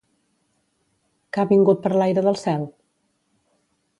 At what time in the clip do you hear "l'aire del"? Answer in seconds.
1.97-2.41